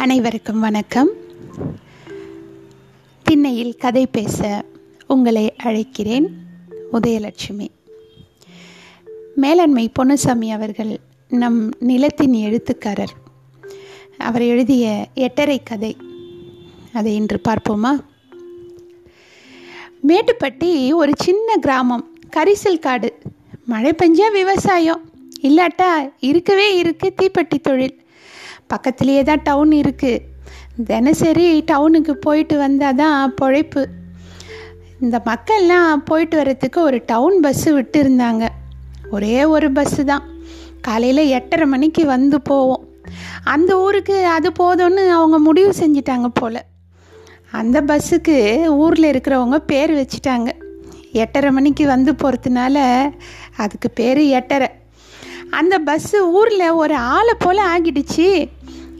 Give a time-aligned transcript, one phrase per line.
[0.00, 1.08] அனைவருக்கும் வணக்கம்.
[3.22, 4.64] திண்ணையில் கதை பேச
[5.06, 6.26] உங்களை அழைக்கிறேன்
[6.92, 7.68] உதயலட்சுமி.
[9.34, 13.14] மேலாண்மை பொன்னுசாமி அவர்கள் நம் நிலத்தின் எழுத்துக்காரர்.
[14.18, 15.96] அவர் எழுதிய எட்டரை கதை.
[16.92, 18.04] அதை இன்று பார்ப்போமா?
[20.06, 22.14] மேட்டுப்பட்டி ஒரு சின்ன கிராமம்.
[22.36, 23.18] கரிசல் காடு.
[23.64, 25.10] மழை பெஞ்சா விவசாயம்.
[25.40, 27.98] இல்லாட்டா இருக்கவே இருக்கு தீப்பெட்டி தொழில்.
[28.72, 30.26] பக்கத்துலேயே தான் டவுன் இருக்குது
[30.90, 33.82] தினசரி டவுனுக்கு போயிட்டு வந்தால் தான் பொழைப்பு.
[35.00, 38.46] இந்த மக்கள்லாம் போயிட்டு வர்றதுக்கு ஒரு டவுன் பஸ்ஸு விட்டுருந்தாங்க.
[39.10, 40.24] ஒரே ஒரு பஸ்ஸு தான்.
[40.80, 42.84] காலையில் எட்டரை மணிக்கு வந்து போவோம்.
[43.44, 46.60] அந்த ஊருக்கு அது போதும்னு அவங்க முடிவு செஞ்சிட்டாங்க போல்.
[47.50, 50.50] அந்த பஸ்ஸுக்கு ஊரில் இருக்கிறவங்க பேர் வச்சுட்டாங்க.
[51.12, 52.76] எட்டரை மணிக்கு வந்து போகிறதுனால
[53.56, 54.68] அதுக்கு பேர் எட்டரை.
[55.50, 58.28] அந்த பஸ்ஸு ஊரில் ஒரு ஆளை போல் ஆகிடுச்சு.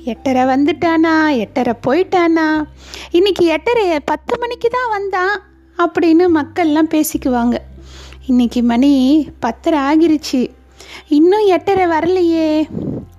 [0.04, 1.36] எட்டரை வந்துட்டானா?
[1.36, 2.64] எட்டரை போயிட்டானா?
[3.10, 5.40] இன்னைக்கு எட்டரை பத்து மணிக்கு தான் வந்தான்
[5.78, 7.56] அப்படின்னு மக்கள்லாம் பேசிக்குவாங்க.
[8.26, 10.48] இன்னைக்கு மணி பத்தரை ஆகிருச்சு.
[11.08, 12.68] இன்னும் எட்டரை வரலையே.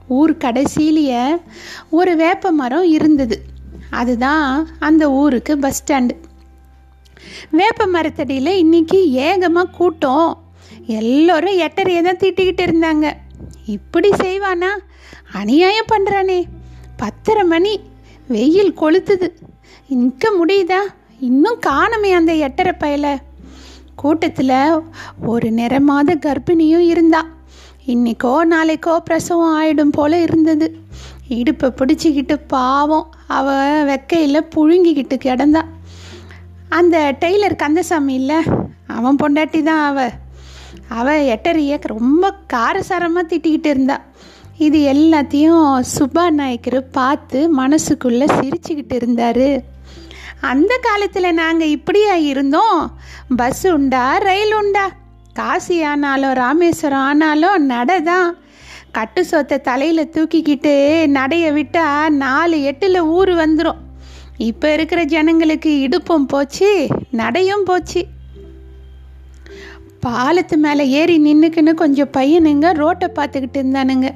[0.07, 1.41] ஊர் கடைசியிலேயே
[1.89, 3.41] ஒரு வேப்ப மரம் இருந்தது.
[3.89, 6.11] அதுதான் அந்த ஊருக்கு பஸ் ஸ்டாண்டு.
[7.49, 10.43] வேப்ப மரத்தடியில் இன்னைக்கு ஏகமாக கூட்டம்.
[10.85, 13.13] எல்லோரும் எட்டரையை தான் திட்டிக்கிட்டு இருந்தாங்க.
[13.65, 14.77] இப்படி செய்வானா?
[15.33, 16.43] அநியாயம் பண்ணுறானே
[17.01, 17.79] பத்தரை மணி.
[18.27, 19.27] வெயில் கொளுத்துது.
[19.87, 20.81] நிற்க முடியுதா?
[21.19, 23.17] இன்னும் காணமே அந்த எட்டரை பயல.
[23.95, 24.81] கூட்டத்தில்
[25.25, 27.25] ஒரு நிறமாத கர்ப்பிணியும் இருந்தா.
[27.87, 30.67] இன்னைக்கோ நாளைக்கோ பிரசவம் ஆயிடும் போல இருந்தது.
[31.29, 33.07] இடுப்பை பிடிச்சிக்கிட்டு பாவம்.
[33.27, 33.51] அவ
[33.83, 35.61] வெக்கையில் புழுங்கிக்கிட்டு கிடந்தா.
[36.69, 38.39] அந்த டெய்லர் கந்தசாமி இல்லை?
[38.87, 40.09] அவன் பொண்டாட்டி தான் அவ
[40.87, 44.01] அவ எட்டரையே ரொம்ப காரசாரமாக திட்டிக்கிட்டு இருந்தா.
[44.65, 49.47] இது எல்லாத்தையும் சுபா நாயக்கர் பார்த்து மனசுக்குள்ளே சிரிச்சுக்கிட்டு இருந்தார்.
[50.39, 52.79] அந்த காலத்தில் நாங்கள் இப்படியா இருந்தோம்?
[53.35, 54.17] பஸ் உண்டா?
[54.17, 54.85] ரயில் உண்டா?
[55.33, 58.29] காசி ஆனாலும் ராமேஸ்வரம் ஆனாலும் நடை தான்.
[58.91, 60.73] கட்டு சொத்தை தலையில் தூக்கிக்கிட்டு
[61.17, 63.81] நடைய விட்டால் நாலு எட்டில் ஊர் வந்துடும்
[64.49, 68.03] இப்போ இருக்கிற ஜனங்களுக்கு இடுப்பும் போச்சு நடையும் போச்சு.
[70.05, 74.09] பாலத்து மேலே ஏறி நின்றுக்குன்னு கொஞ்சம் பையனுங்க ரோட்டை பார்த்துக்கிட்டு இருந்தானுங்க.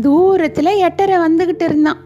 [0.00, 1.98] தூரத்தில் எட்டரை வந்துக்கிட்டு இருந்தான்.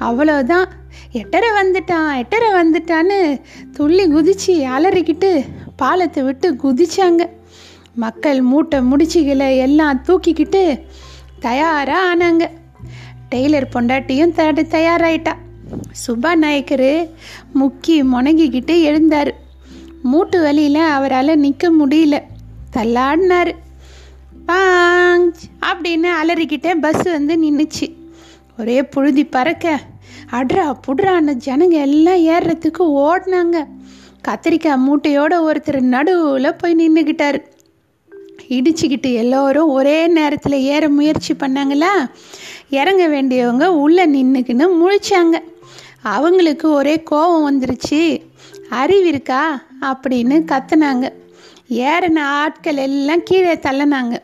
[0.00, 0.64] அவ்வளோதான்
[1.12, 3.40] எட்டரை வந்துட்டான் எட்டரை வந்துட்டான்னு
[3.72, 5.44] துள்ளி குதிச்சு அலறிக்கிட்டு
[5.76, 7.28] பாலத்தை விட்டு குதிச்சாங்க.
[7.94, 10.80] மக்கள் மூட்டை முடிச்சுகளை எல்லாம் தூக்கிக்கிட்டு
[11.40, 12.48] தயாராக ஆனாங்க.
[13.34, 15.32] டெய்லர் பொண்டாட்டியும் தடு தயாராயிட்டா.
[16.06, 17.08] சுபா நாயக்கர்
[17.60, 19.30] முக்கி முணங்கிக்கிட்டு எழுந்தார்.
[20.02, 22.22] மூட்டு வலியில் அவரால் நிற்க முடியல.
[22.72, 23.52] தள்ளாடினார்.
[24.48, 27.92] பாஞ்ச் அப்படின்னு அலறிக்கிட்டே பஸ் வந்து நின்றுச்சு
[28.58, 29.80] ஒரே புழுதி பறக்க.
[30.30, 33.66] அட்ரா புட்ரான்னு ஜனங்க எல்லாம் ஏறுறதுக்கு ஓடினாங்க.
[34.28, 37.42] கத்திரிக்காய் மூட்டையோட ஒருத்தர் நடுவில் போய் நின்றுக்கிட்டார்
[38.48, 42.10] இடிச்சுக்கிட்டு எல்லோரும் ஒரே நேரத்தில் ஏற முயற்சி பண்ணாங்களா?
[42.70, 45.38] இறங்க வேண்டியவங்க உள்ளே நின்றுக்குன்னு முழிச்சாங்க.
[46.02, 48.22] அவங்களுக்கு ஒரே கோபம் வந்துருச்சு.
[48.70, 49.42] அறிவிருக்கா
[49.80, 51.12] அப்படின்னு கத்துனாங்க.
[51.70, 54.17] ஏறின ஆட்கள் எல்லாம் கீழே தள்ளினாங்க.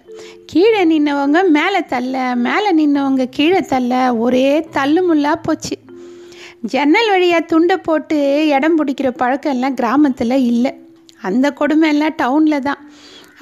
[0.55, 2.17] கீழே நின்னவங்க மேலே தள்ள
[2.47, 3.93] மேலே நின்னவங்க கீழே தள்ள
[4.25, 5.77] ஒரே தள்ளுமுள்ளாக போச்சு.
[6.73, 8.19] ஜன்னல் வழியாக துண்டை போட்டு
[8.57, 10.73] இடம் பிடிக்கிற பழக்கம் எல்லாம் கிராமத்தில் இல்லை.
[11.29, 12.81] அந்த கொடுமை எல்லாம் டவுனில் தான்.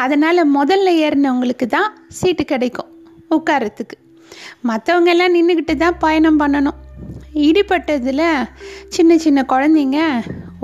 [0.04, 2.90] அதனால் முதல்ல ஏறினவங்களுக்கு தான் சீட்டு கிடைக்கும்
[3.36, 3.98] உட்காரத்துக்கு.
[4.70, 6.78] மற்றவங்க எல்லாம் நின்றுக்கிட்டு தான் பயணம் பண்ணணும்.
[7.48, 8.26] இடிப்பட்டதில்
[8.96, 10.00] சின்ன சின்ன குழந்தைங்க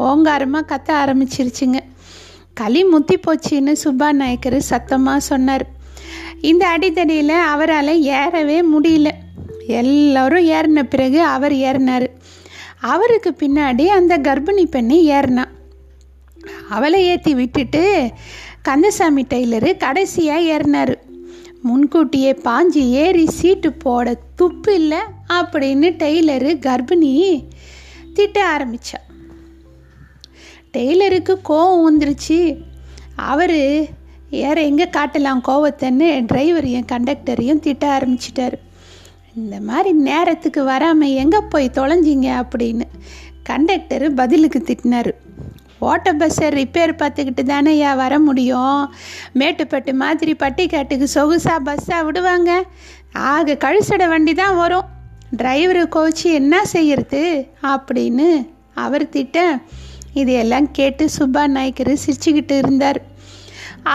[0.09, 1.81] ஓங்காரமாக கத்த ஆரம்பிச்சிருச்சுங்க.
[2.61, 5.67] களி முத்தி போச்சுன்னு சுப்பா நாயக்கர் சத்தமாக சொன்னார்.
[6.41, 9.11] இந்த அடித்தடியில் அவரால் ஏறவே முடியல.
[9.67, 12.07] எல்லோரும் ஏறின பிறகு அவர் ஏறினார்.
[12.81, 15.57] அவருக்கு பின்னாடி அந்த கர்ப்பிணி பெண்ணு ஏறினான்
[16.69, 18.11] அவளை ஏற்றி விட்டுட்டு
[18.63, 20.95] கந்தசாமி டெய்லரு கடைசியாக ஏறினார்.
[21.63, 24.99] முன்கூட்டியே பாஞ்சு ஏறி சீட்டு போட துப்பு இல்லை
[25.29, 27.45] அப்படின்னு டெய்லரு கர்ப்பிணி
[28.15, 29.01] திட்ட ஆரம்பித்தா
[30.77, 32.57] டெய்லருக்கு கோவம் வந்துருச்சு.
[33.17, 33.57] அவர்
[34.31, 38.57] ஏற எங்கே காட்டலாம் கோவத்தைன்னு டிரைவரையும் கண்டக்டரையும் திட்ட ஆரம்பிச்சிட்டார்.
[39.35, 42.87] இந்த மாதிரி நேரத்துக்கு வராமல் எங்கே போய் தொலைஞ்சிங்க அப்படின்னு
[43.43, 45.11] கண்டக்டர் பதிலுக்கு திட்டினார்.
[45.79, 48.93] ஓட்ட பஸ்ஸை ரிப்பேர் பார்த்துக்கிட்டு தானேயா வர முடியும்?
[49.35, 52.63] மேட்டுப்பட்டு மாதிரி பட்டிக்காட்டுக்கு சொகுசாக பஸ்ஸாக விடுவாங்க?
[53.13, 54.89] ஆக கழுசடை வண்டி தான் வரும்
[55.37, 57.47] டிரைவரை கோச்சு என்ன செய்யறது?
[57.63, 59.59] அப்படின்னு அவர் திட்ட
[60.13, 63.08] இதையெல்லாம் கேட்டு சுப்பா நாயக்கர் சிரிச்சுக்கிட்டு இருந்தார்.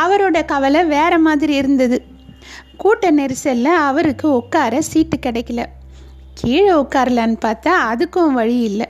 [0.02, 2.04] அவரோட கவலை வேற மாதிரி இருந்தது.
[2.78, 5.66] கூட்ட நெரிசலில் அவருக்கு உட்கார சீட்டு கிடைக்கல.
[6.34, 8.88] கீழே உட்காரலான்னு பார்த்தா அதுக்கும் வழி இல்லை.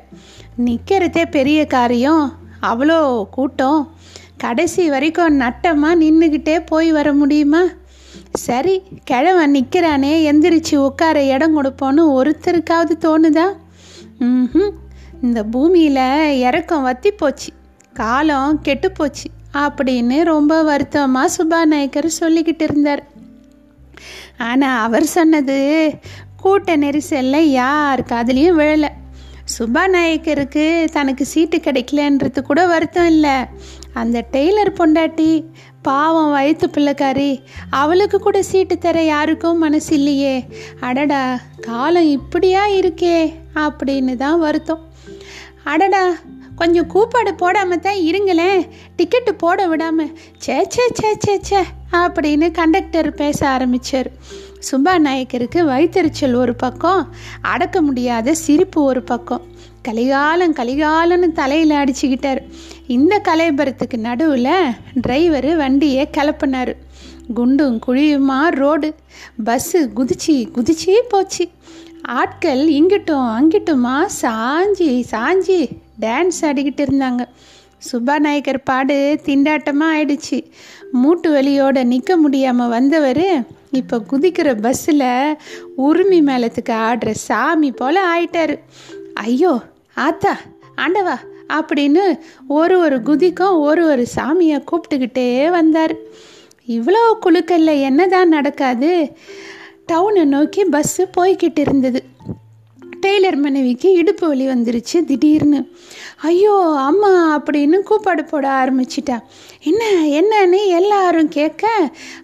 [0.65, 2.33] நிற்கிறதே பெரிய காரியம்.
[2.61, 3.91] அவ்வளோ கூட்டம்.
[4.37, 7.61] கடைசி வரைக்கும் நட்டமாக நின்றுக்கிட்டே போய் வர முடியுமா?
[8.33, 13.45] சரி கிழவன் நிற்கிறானே எந்திரிச்சு உட்கார இடம் கொடுப்போன்னு ஒருத்தருக்காவது தோணுதா?
[14.19, 14.71] ம்
[15.21, 17.51] இந்த பூமியில் இறக்கம் வத்தி போச்சு.
[17.93, 19.29] காலம் கெட்டு போச்சு.
[19.61, 23.03] அப்படின்னு ரொம்ப வருத்தமாக சுபாநாயக்கர் சொல்லிக்கிட்டு இருந்தார்.
[24.37, 25.57] ஆனால் அவர் சொன்னது
[26.37, 28.89] கூட்ட நெரிசலில் யார் அதுலேயும் விழலை.
[29.57, 33.35] சுபாநாயக்கருக்கு தனக்கு சீட்டு கிடைக்கலன்றது கூட வருத்தம் இல்லை.
[33.93, 35.29] அந்த டெய்லர் பொண்டாட்டி
[35.81, 37.31] பாவம் வயிற்று பிள்ளைக்காரி
[37.69, 40.35] அவளுக்கு கூட சீட்டு தர யாருக்கும் மனசு இல்லையே.
[40.79, 41.23] அடடா
[41.61, 43.17] காலம் இப்படியா இருக்கே
[43.55, 44.83] அப்படின்னு தான் வருத்தம்.
[45.63, 46.03] அடடா
[46.55, 48.61] கொஞ்சம் கூப்பாடு போடாமல் தான் இருங்களேன்.
[48.97, 51.61] டிக்கெட்டு போட விடாமல் சே சே சே சே சே
[52.01, 54.09] அப்படின்னு கண்டக்டர் பேச ஆரம்பிச்சார்.
[54.67, 57.01] சுபா நாயக்கருக்கு வயிற்றுச்சல் ஒரு பக்கம்
[57.53, 59.43] அடக்க முடியாத சிரிப்பு ஒரு பக்கம்.
[59.87, 62.41] கலிகாலம் கலிகாலம்னு தலையில் அடிச்சுக்கிட்டார்.
[62.87, 64.55] இந்த கலைபரத்துக்கு நடுவில்
[65.07, 66.73] டிரைவரு வண்டியை கிளப்பினார்.
[67.33, 68.89] குண்டும் குழியுமா ரோடு
[69.45, 71.45] பஸ்ஸு குதிச்சு குதிச்சு போச்சு.
[72.19, 75.59] ஆட்கள் இங்கிட்டும் அங்கிட்டுமா சாஞ்சி சாஞ்சி
[76.01, 77.25] டான்ஸ் ஆடிக்கிட்டு இருந்தாங்க.
[77.77, 80.43] சுபாநாயகர் பாடு திண்டாட்டமாக ஆயிடுச்சு.
[80.91, 85.37] மூட்டு வலியோடு நிற்க முடியாமல் வந்தவர் இப்போ குதிக்கிற பஸ்ஸில்
[85.75, 88.55] உரிமை மேளத்துக்கு ஆடுற சாமி போல் ஆயிட்டார்.
[89.13, 89.61] ஐயோ
[89.93, 90.37] ஆத்தா
[90.75, 91.15] ஆண்டவா
[91.53, 95.95] அப்படின்னு ஒரு ஒரு குதிக்கும் ஒரு ஒரு சாமியை கூப்பிட்டுக்கிட்டே வந்தார்.
[96.67, 99.17] இவ்வளோ குழுக்கல்ல என்னதான் நடக்காது.
[99.91, 102.03] டவுனை நோக்கி பஸ்ஸு போய்கிட்டு இருந்தது.
[103.03, 105.59] டெய்லர் மனைவிக்கு இடுப்பு வலி வந்துருச்சு திடீர்னு.
[106.29, 106.55] ஐயோ
[106.89, 109.17] அம்மா அப்படின்னு கூப்பாடு போட ஆரம்பிச்சிட்டா.
[109.69, 109.83] என்ன
[110.19, 111.71] என்னன்னு எல்லாரும் கேட்க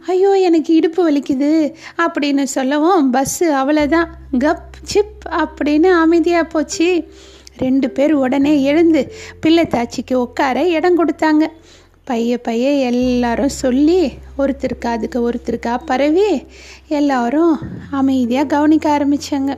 [0.08, 1.52] ஐயோ எனக்கு இடுப்பு வலிக்குது
[2.04, 4.08] அப்படின்னு சொல்லவும் பஸ்ஸு அவ்வளோதான்
[4.46, 6.90] கப் சிப் அப்படின்னு அமைதியாக போச்சு.
[7.66, 9.02] ரெண்டு பேர் உடனே எழுந்து
[9.42, 11.46] பிள்ளைத்தாச்சிக்கு உட்கார இடம் கொடுத்தாங்க.
[12.10, 14.00] பைய பைய எல்லாரும் சொல்லி
[14.38, 16.30] ஒருத்தருக்கு அதுக்கு ஒருத்தருக்கா பரவி?
[17.00, 17.56] எல்லாரும்
[17.92, 19.54] அமைதியாக கவனிக்க ஆரம்பித்தாங்க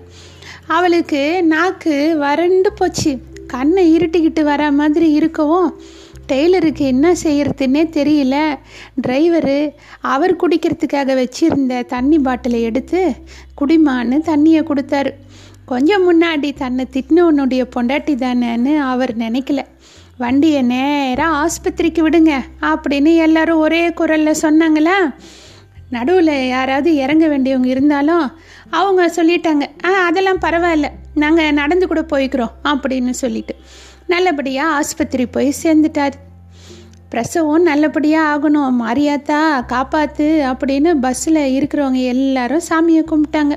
[0.75, 3.11] அவளுக்கு நாக்கு வறண்டு போச்சு.
[3.47, 5.69] கண்ணை இருட்டிக்கிட்டு வர மாதிரி இருக்கவும்
[6.31, 8.35] டெய்லருக்கு என்ன செய்யறதுன்னே தெரியல.
[9.05, 9.57] டிரைவரு
[10.13, 13.01] அவர் குடிக்கிறதுக்காக வச்சிருந்த தண்ணி பாட்டிலை எடுத்து
[13.59, 15.11] குடிமான்னு தண்ணியை கொடுத்தாரு.
[15.65, 19.61] கொஞ்சம் முன்னாடி தன்னை திட்டினவனுடைய பொண்டாட்டி தானேன்னு அவர் நினைக்கல.
[20.17, 24.97] வண்டியை நேராக ஆஸ்பத்திரிக்கு விடுங்க அப்படின்னு எல்லாரும் ஒரே குரலில் சொன்னாங்களா?
[25.91, 28.25] நடுவில் யாராவது இறங்க வேண்டியவங்க இருந்தாலும்
[28.69, 30.89] அவங்க சொல்லிட்டாங்க ஆ அதெல்லாம் பரவாயில்ல.
[31.15, 33.55] நாங்கள் நடந்து கூட போய்க்கிறோம் அப்படின்னு சொல்லிட்டு
[34.07, 36.15] நல்லபடியாக ஆஸ்பத்திரி போய் சேர்ந்துட்டார்.
[37.09, 38.77] பிரசவம் நல்லபடியாக ஆகணும்.
[38.81, 39.39] மாரியாத்தா
[39.73, 43.55] காப்பாற்று அப்படின்னு பஸ்ஸில் இருக்கிறவங்க எல்லாரும் சாமியை கும்பிட்டாங்க.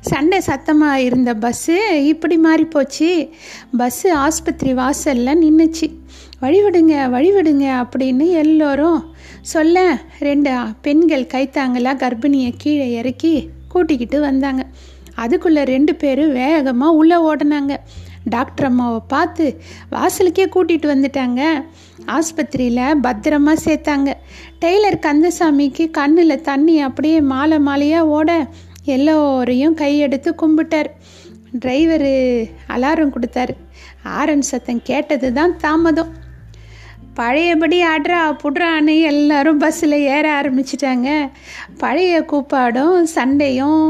[0.00, 3.10] சண்டை சத்தமாக இருந்த பஸ்ஸு இப்படி மாறி போச்சு.
[3.78, 5.88] பஸ்ஸு ஆஸ்பத்திரி வாசலில் நின்றுச்சு
[6.42, 9.00] வழிவிடுங்க வழிவிடுங்க அப்படின்னு எல்லோரும்
[9.52, 9.78] சொல்ல
[10.26, 10.52] ரெண்டு
[10.84, 13.32] பெண்கள் கைத்தாங்களாக கர்ப்பிணியை கீழே இறக்கி
[13.72, 14.62] கூட்டிக்கிட்டு வந்தாங்க.
[15.22, 17.74] அதுக்குள்ளே ரெண்டு பேரும் வேகமாக உள்ளே ஓடினாங்க.
[18.34, 19.44] டாக்டர் அம்மாவை பார்த்து
[19.92, 21.42] வாசலுக்கே கூட்டிகிட்டு வந்துட்டாங்க.
[22.16, 24.10] ஆஸ்பத்திரியில் பத்திரமா சேர்த்தாங்க.
[24.64, 28.30] டெய்லர் கந்தசாமிக்கு கண்ணில் தண்ணி அப்படியே மாலை மாலையாக ஓட
[28.96, 30.90] எல்லோரையும் கையெடுத்து கும்பிட்டார்.
[31.62, 32.14] டிரைவரு
[32.74, 33.54] அலாரம் கொடுத்தாரு.
[34.18, 36.12] ஆரன் சத்தம் கேட்டது தான் தாமதம்.
[37.18, 41.08] பழையபடி ஆடுறா புட்ரான்னு எல்லாரும் பஸ்ஸில் ஏற ஆரம்பிச்சிட்டாங்க.
[41.82, 43.84] பழைய கூப்பாடும் சண்டையும்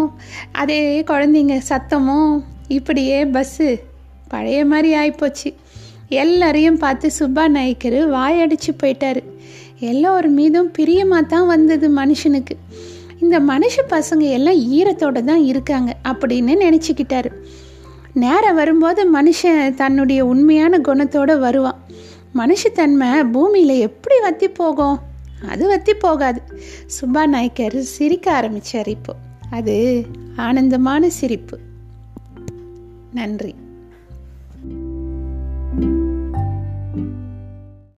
[0.62, 0.80] அதே
[1.10, 2.32] குழந்தைங்க சத்தமும்
[2.78, 3.68] இப்படியே பஸ்ஸு
[4.28, 5.50] பழைய மாதிரி ஆயிப்போச்சு.
[6.22, 9.20] எல்லாரையும் பார்த்து சுப்பா நாயக்கர் வாயடிச்சு போயிட்டார்.
[9.90, 12.54] எல்லோர் மீதும் பிரியமாக தான் வந்தது மனுஷனுக்கு.
[13.24, 17.30] இந்த மனுஷ பசங்க எல்லாம் ஈரத்தோடு தான் இருக்காங்க அப்படின்னு நினச்சிக்கிட்டாரு.
[18.24, 21.80] நேரம் வரும்போது மனுஷன் தன்னுடைய உண்மையான குணத்தோடு வருவான்.
[22.38, 24.98] மனுஷத்தன்மை பூமியில் எப்படி வத்தி போகும்?
[25.48, 26.42] அது வத்தி போகாது.
[26.86, 29.14] சுபா நாய்க்கர் சிரிக்க ஆரம்பித்தார் இப்போ.
[29.50, 31.58] அது ஆனந்தமான சிரிப்பு.
[33.12, 33.54] நன்றி.